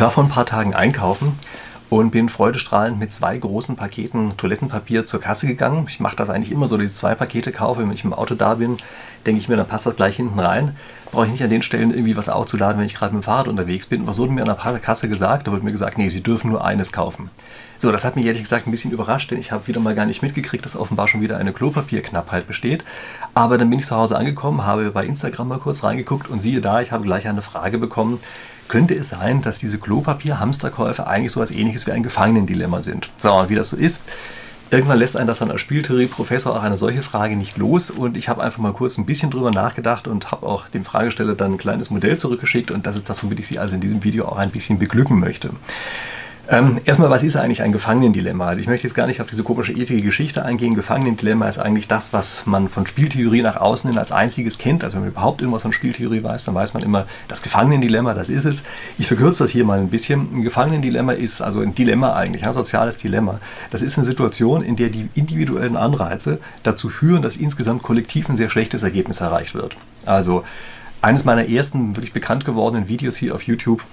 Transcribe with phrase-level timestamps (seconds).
[0.00, 1.34] Ich war vor ein paar Tagen einkaufen
[1.90, 5.84] und bin freudestrahlend mit zwei großen Paketen Toilettenpapier zur Kasse gegangen.
[5.90, 7.82] Ich mache das eigentlich immer so, dass ich zwei Pakete kaufe.
[7.82, 8.78] Wenn ich im Auto da bin,
[9.26, 10.74] denke ich mir, dann passt das gleich hinten rein.
[11.12, 13.46] Brauche ich nicht an den Stellen irgendwie was aufzuladen, wenn ich gerade mit dem Fahrrad
[13.46, 14.06] unterwegs bin.
[14.06, 15.46] Was wurde mir an der Kasse gesagt?
[15.46, 17.28] Da wurde mir gesagt, nee, Sie dürfen nur eines kaufen.
[17.76, 20.06] So, das hat mich ehrlich gesagt ein bisschen überrascht, denn ich habe wieder mal gar
[20.06, 22.84] nicht mitgekriegt, dass offenbar schon wieder eine Klopapierknappheit besteht.
[23.34, 26.62] Aber dann bin ich zu Hause angekommen, habe bei Instagram mal kurz reingeguckt und siehe
[26.62, 28.18] da, ich habe gleich eine Frage bekommen,
[28.70, 33.10] könnte es sein, dass diese Klopapier-Hamsterkäufe eigentlich so etwas ähnliches wie ein Gefangenendilemma sind.
[33.18, 34.04] So, und wie das so ist,
[34.70, 38.28] irgendwann lässt einen das dann als Spieltheorie-Professor auch eine solche Frage nicht los und ich
[38.28, 41.58] habe einfach mal kurz ein bisschen drüber nachgedacht und habe auch dem Fragesteller dann ein
[41.58, 44.38] kleines Modell zurückgeschickt und das ist das, womit ich Sie also in diesem Video auch
[44.38, 45.50] ein bisschen beglücken möchte.
[46.52, 48.48] Ähm, erstmal, was ist eigentlich ein Gefangenendilemma?
[48.48, 50.74] Also ich möchte jetzt gar nicht auf diese komische ewige Geschichte eingehen.
[50.74, 54.82] Gefangenendilemma ist eigentlich das, was man von Spieltheorie nach außen hin als einziges kennt.
[54.82, 58.30] Also wenn man überhaupt irgendwas von Spieltheorie weiß, dann weiß man immer, das Gefangenendilemma, das
[58.30, 58.64] ist es.
[58.98, 60.26] Ich verkürze das hier mal ein bisschen.
[60.34, 63.38] Ein Gefangenendilemma ist also ein Dilemma eigentlich, ein soziales Dilemma.
[63.70, 68.36] Das ist eine Situation, in der die individuellen Anreize dazu führen, dass insgesamt kollektiv ein
[68.36, 69.76] sehr schlechtes Ergebnis erreicht wird.
[70.04, 70.42] Also
[71.00, 73.84] eines meiner ersten wirklich bekannt gewordenen Videos hier auf YouTube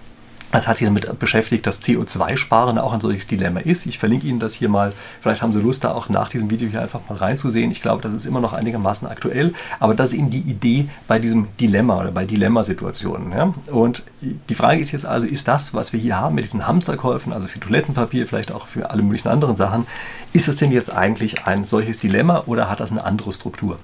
[0.52, 3.86] es hat sich damit beschäftigt, dass CO2-Sparen auch ein solches Dilemma ist.
[3.86, 4.94] Ich verlinke Ihnen das hier mal.
[5.22, 7.70] Vielleicht haben Sie Lust, da auch nach diesem Video hier einfach mal reinzusehen.
[7.72, 9.54] Ich glaube, das ist immer noch einigermaßen aktuell.
[9.80, 13.32] Aber das ist eben die Idee bei diesem Dilemma oder bei Dilemmasituationen.
[13.34, 13.54] Ja?
[13.72, 17.34] Und die Frage ist jetzt also, ist das, was wir hier haben mit diesen Hamsterkäufen,
[17.34, 19.86] also für Toilettenpapier, vielleicht auch für alle möglichen anderen Sachen,
[20.32, 23.80] ist es denn jetzt eigentlich ein solches Dilemma oder hat das eine andere Struktur?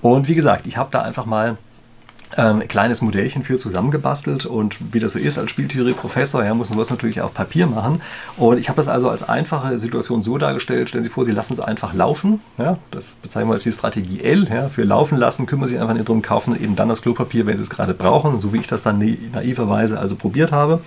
[0.00, 1.58] Und wie gesagt, ich habe da einfach mal
[2.36, 6.78] ähm, kleines Modellchen für zusammengebastelt und wie das so ist als Spieltheorie-Professor, ja, muss man
[6.78, 8.00] das natürlich auf Papier machen.
[8.36, 11.54] Und ich habe das also als einfache Situation so dargestellt, stellen Sie vor, Sie lassen
[11.54, 12.40] es einfach laufen.
[12.58, 14.48] Ja, das bezeichnen wir als die Strategie L.
[14.48, 17.56] Ja, für laufen lassen, kümmern Sie einfach nicht drum, kaufen eben dann das Klopapier, wenn
[17.56, 18.98] Sie es gerade brauchen, so wie ich das dann
[19.32, 20.80] naiverweise also probiert habe.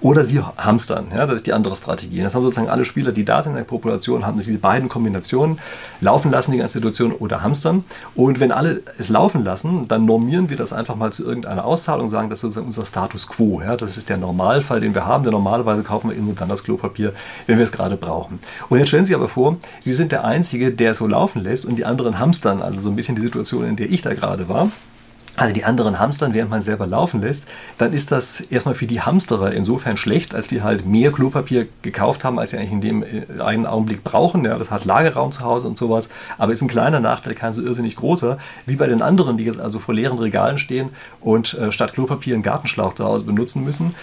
[0.00, 2.22] Oder Sie hamstern, ja, das ist die andere Strategie.
[2.22, 5.58] Das haben sozusagen alle Spieler, die da sind in der Population, haben diese beiden Kombinationen,
[6.00, 7.84] laufen lassen die ganze Situation oder hamstern.
[8.14, 12.08] Und wenn alle es laufen lassen, dann normieren wir das einfach mal zu irgendeiner Auszahlung,
[12.08, 13.60] sagen, das ist sozusagen unser Status quo.
[13.60, 13.76] Ja?
[13.76, 15.24] Das ist der Normalfall, den wir haben.
[15.24, 17.12] Der normalerweise kaufen wir nur dann das Klopapier,
[17.46, 18.38] wenn wir es gerade brauchen.
[18.68, 21.64] Und jetzt stellen Sie aber vor, Sie sind der Einzige, der es so laufen lässt
[21.66, 22.62] und die anderen hamstern.
[22.62, 24.70] Also so ein bisschen die Situation, in der ich da gerade war
[25.38, 27.46] also die anderen hamstern, während man selber laufen lässt,
[27.78, 32.24] dann ist das erstmal für die Hamsterer insofern schlecht, als die halt mehr Klopapier gekauft
[32.24, 34.44] haben, als sie eigentlich in dem äh, einen Augenblick brauchen.
[34.44, 37.62] Ja, das hat Lagerraum zu Hause und sowas, aber ist ein kleiner Nachteil, kein so
[37.62, 40.90] irrsinnig großer, wie bei den anderen, die jetzt also vor leeren Regalen stehen
[41.20, 43.94] und äh, statt Klopapier einen Gartenschlauch zu Hause benutzen müssen.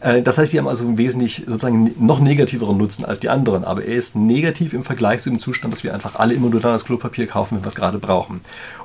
[0.00, 3.64] Äh, das heißt, die haben also wesentlich sozusagen noch negativeren Nutzen als die anderen.
[3.64, 6.60] Aber er ist negativ im Vergleich zu dem Zustand, dass wir einfach alle immer nur
[6.60, 8.40] dann das Klopapier kaufen, wenn wir es gerade brauchen.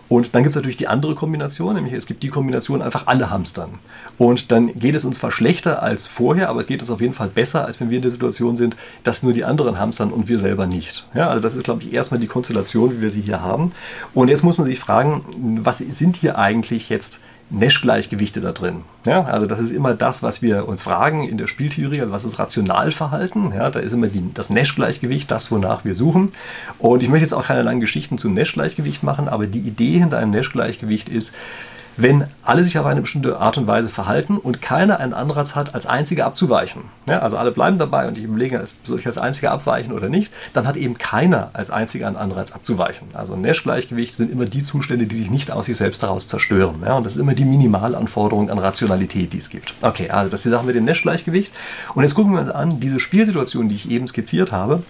[0.08, 3.30] Und dann gibt es natürlich die andere Kombination, nämlich es gibt die Kombination einfach alle
[3.30, 3.72] hamstern.
[4.18, 7.14] Und dann geht es uns zwar schlechter als vorher, aber es geht uns auf jeden
[7.14, 10.28] Fall besser, als wenn wir in der Situation sind, dass nur die anderen hamstern und
[10.28, 11.08] wir selber nicht.
[11.16, 13.72] Ja, also das ist, glaube ich, erstmal die Konstellation, wie wir sie hier haben.
[14.14, 15.26] Und jetzt muss man sich fragen,
[15.64, 17.20] was sind hier eigentlich jetzt
[17.50, 18.82] Nash-Gleichgewichte da drin.
[19.06, 22.26] Ja, also das ist immer das, was wir uns fragen in der Spieltheorie, also was
[22.26, 23.54] ist Rationalverhalten?
[23.54, 26.32] Ja, da ist immer die, das Nash-Gleichgewicht, das, wonach wir suchen.
[26.80, 30.18] Und ich möchte jetzt auch keine langen Geschichten zum Nash-Gleichgewicht machen, aber die Idee hinter
[30.18, 31.36] einem Nash-Gleichgewicht ist,
[31.98, 35.74] wenn alle sich auf eine bestimmte Art und Weise verhalten und keiner einen Anreiz hat,
[35.74, 36.84] als Einziger abzuweichen.
[37.08, 40.32] Ja, also alle bleiben dabei und ich überlege, soll ich als Einziger abweichen oder nicht,
[40.54, 43.08] dann hat eben keiner als Einziger einen Anreiz abzuweichen.
[43.14, 46.84] Also Nash-Gleichgewicht sind immer die Zustände, die sich nicht aus sich selbst heraus zerstören.
[46.86, 49.74] Ja, und das ist immer die Minimalanforderung an Rationalität, die es gibt.
[49.82, 51.54] Okay, also das ist die Sache mit dem Nash-Gleichgewicht.
[51.94, 54.84] Und jetzt gucken wir uns an, diese Spielsituation, die ich eben skizziert habe,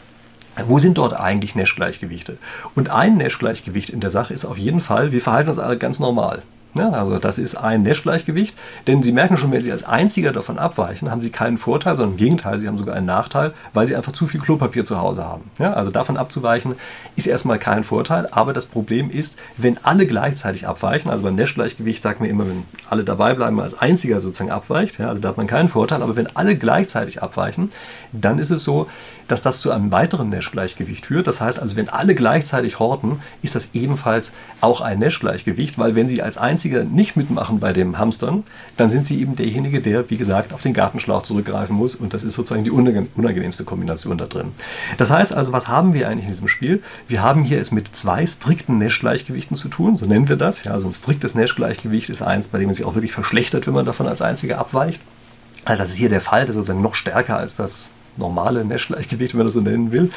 [0.68, 2.38] wo sind dort eigentlich Nash-Gleichgewichte?
[2.76, 6.00] Und ein Nash-Gleichgewicht in der Sache ist auf jeden Fall, wir verhalten uns alle ganz
[6.00, 6.42] normal.
[6.78, 8.54] Ja, also das ist ein Nash-Gleichgewicht,
[8.86, 12.16] denn Sie merken schon, wenn Sie als Einziger davon abweichen, haben Sie keinen Vorteil, sondern
[12.16, 15.24] im Gegenteil, Sie haben sogar einen Nachteil, weil Sie einfach zu viel Klopapier zu Hause
[15.24, 15.50] haben.
[15.58, 16.76] Ja, also davon abzuweichen
[17.16, 22.04] ist erstmal kein Vorteil, aber das Problem ist, wenn alle gleichzeitig abweichen, also beim Nash-Gleichgewicht
[22.04, 25.38] sagt man immer, wenn alle dabei bleiben, als Einziger sozusagen abweicht, ja, also da hat
[25.38, 27.70] man keinen Vorteil, aber wenn alle gleichzeitig abweichen,
[28.12, 28.90] dann ist es so,
[29.28, 31.28] dass das zu einem weiteren Nash-Gleichgewicht führt.
[31.28, 34.32] Das heißt also, wenn alle gleichzeitig horten, ist das ebenfalls
[34.62, 38.44] auch ein Nash-Gleichgewicht, weil wenn Sie als Einziger nicht mitmachen bei dem Hamstern,
[38.78, 42.24] dann sind Sie eben derjenige, der, wie gesagt, auf den Gartenschlauch zurückgreifen muss und das
[42.24, 44.52] ist sozusagen die unangenehmste Kombination da drin.
[44.98, 46.84] Das heißt also, was haben wir eigentlich in diesem Spiel?
[47.08, 50.64] Wir haben hier es mit zwei strikten Nash-Gleichgewichten zu tun, so nennen wir das.
[50.64, 53.74] Ja, also ein striktes Nash-Gleichgewicht ist eins, bei dem man sich auch wirklich verschlechtert, wenn
[53.74, 55.02] man davon als Einziger abweicht.
[55.66, 59.40] Also das ist hier der Fall, ist sozusagen noch stärker als das normale Nash-Gleichgewicht, wenn
[59.40, 60.12] man das so nennen will.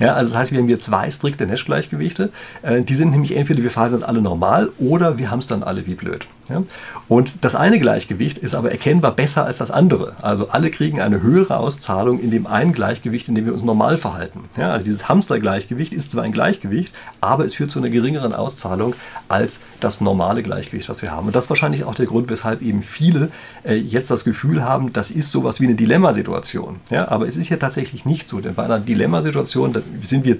[0.00, 2.30] Ja, also das heißt, wir haben hier zwei strikte Nash-Gleichgewichte.
[2.62, 5.62] Äh, die sind nämlich entweder wir verhalten uns alle normal oder wir haben es dann
[5.62, 6.26] alle wie blöd.
[6.48, 6.62] Ja?
[7.08, 10.14] Und das eine Gleichgewicht ist aber erkennbar besser als das andere.
[10.22, 13.96] Also alle kriegen eine höhere Auszahlung in dem einen Gleichgewicht, in dem wir uns normal
[13.96, 14.44] verhalten.
[14.56, 14.72] Ja?
[14.72, 18.94] Also dieses Hamstergleichgewicht ist zwar ein Gleichgewicht, aber es führt zu einer geringeren Auszahlung
[19.28, 21.26] als das normale Gleichgewicht, was wir haben.
[21.26, 23.30] Und das ist wahrscheinlich auch der Grund, weshalb eben viele
[23.64, 26.76] äh, jetzt das Gefühl haben, das ist sowas wie eine Dilemmasituation.
[26.90, 27.08] Ja?
[27.08, 30.36] Aber es ist ja tatsächlich nicht so, denn bei einer Dilemmasituation sind wir,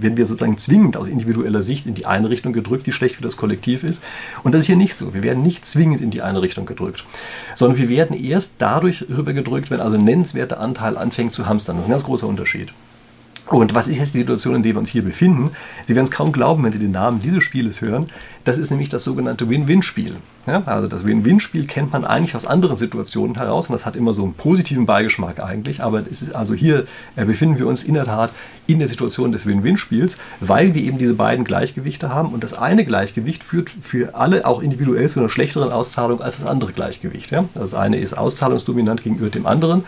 [0.00, 3.22] werden wir sozusagen zwingend aus individueller Sicht in die eine Richtung gedrückt, die schlecht für
[3.22, 4.02] das Kollektiv ist.
[4.42, 5.14] Und das ist hier nicht so.
[5.14, 7.04] Wir werden nicht zwingend in die eine Richtung gedrückt,
[7.54, 11.76] sondern wir werden erst dadurch rübergedrückt, wenn also ein nennenswerter Anteil anfängt zu hamstern.
[11.76, 12.72] Das ist ein ganz großer Unterschied.
[13.46, 15.50] Und was ist jetzt die Situation, in der wir uns hier befinden?
[15.84, 18.08] Sie werden es kaum glauben, wenn Sie den Namen dieses Spieles hören.
[18.44, 20.16] Das ist nämlich das sogenannte Win-Win-Spiel.
[20.46, 24.14] Ja, also das Win-Win-Spiel kennt man eigentlich aus anderen Situationen heraus und das hat immer
[24.14, 25.82] so einen positiven Beigeschmack eigentlich.
[25.82, 26.86] Aber es ist also hier
[27.16, 28.30] äh, befinden wir uns in der Tat
[28.66, 32.86] in der Situation des Win-Win-Spiels, weil wir eben diese beiden Gleichgewichte haben und das eine
[32.86, 37.30] Gleichgewicht führt für alle auch individuell zu einer schlechteren Auszahlung als das andere Gleichgewicht.
[37.30, 37.44] Ja?
[37.54, 39.84] Das eine ist auszahlungsdominant gegenüber dem anderen.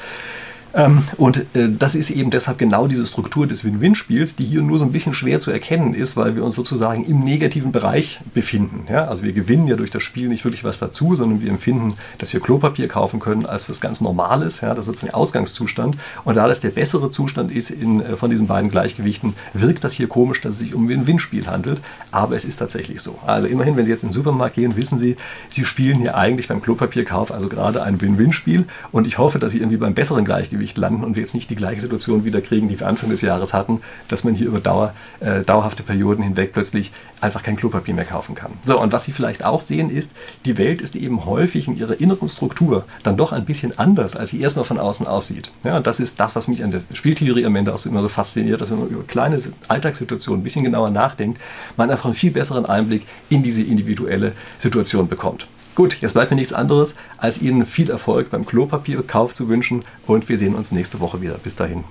[0.76, 4.78] Ähm, und äh, das ist eben deshalb genau diese Struktur des Win-Win-Spiels, die hier nur
[4.78, 8.84] so ein bisschen schwer zu erkennen ist, weil wir uns sozusagen im negativen Bereich befinden.
[8.90, 9.04] Ja?
[9.06, 12.32] Also wir gewinnen ja durch das Spiel nicht wirklich was dazu, sondern wir empfinden, dass
[12.34, 14.60] wir Klopapier kaufen können als was ganz Normales.
[14.60, 14.74] Ja?
[14.74, 15.96] Das ist der Ausgangszustand.
[16.24, 19.94] Und da das der bessere Zustand ist in, äh, von diesen beiden Gleichgewichten, wirkt das
[19.94, 21.80] hier komisch, dass es sich um ein Win-Win-Spiel handelt.
[22.10, 23.18] Aber es ist tatsächlich so.
[23.24, 25.16] Also immerhin, wenn Sie jetzt in den Supermarkt gehen, wissen Sie,
[25.48, 28.66] Sie spielen hier eigentlich beim Klopapierkauf also gerade ein Win-Win-Spiel.
[28.92, 31.50] Und ich hoffe, dass Sie irgendwie beim besseren Gleichgewicht Gleichgewicht landen und wir jetzt nicht
[31.50, 34.60] die gleiche Situation wieder kriegen, die wir Anfang des Jahres hatten, dass man hier über
[34.60, 38.52] Dauer, äh, dauerhafte Perioden hinweg plötzlich einfach kein Klopapier mehr kaufen kann.
[38.64, 40.12] So, und was Sie vielleicht auch sehen ist,
[40.44, 44.30] die Welt ist eben häufig in ihrer inneren Struktur dann doch ein bisschen anders, als
[44.30, 45.50] sie erstmal von außen aussieht.
[45.64, 48.08] Ja, und das ist das, was mich an der Spieltheorie am Ende auch immer so
[48.08, 51.40] fasziniert, dass wenn man über kleine Alltagssituationen ein bisschen genauer nachdenkt,
[51.76, 55.46] man einfach einen viel besseren Einblick in diese individuelle Situation bekommt.
[55.76, 60.28] Gut, jetzt bleibt mir nichts anderes, als Ihnen viel Erfolg beim Klopapierkauf zu wünschen und
[60.30, 61.34] wir sehen uns nächste Woche wieder.
[61.34, 61.84] Bis dahin.